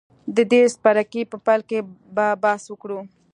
د 0.35 0.37
دې 0.51 0.61
څپرکي 0.73 1.21
په 1.31 1.37
پیل 1.45 1.61
کې 1.69 1.79
به 2.15 2.27
بحث 2.43 2.63
وکړو. 2.69 2.99